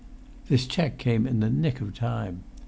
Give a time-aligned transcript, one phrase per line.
[0.49, 2.41] This check came in the nick of time.